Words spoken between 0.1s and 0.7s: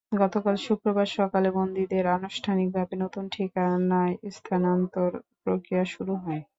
গতকাল